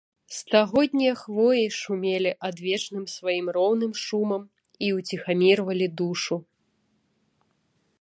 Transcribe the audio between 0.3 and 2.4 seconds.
Стагоднія хвоі шумелі